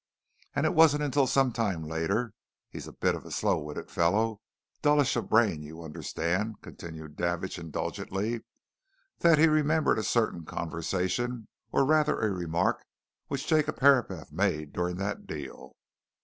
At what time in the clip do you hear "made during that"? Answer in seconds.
14.31-15.27